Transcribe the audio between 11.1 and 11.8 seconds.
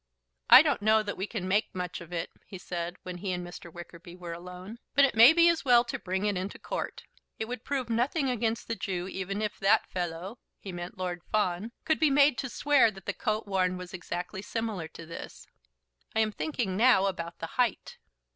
Fawn,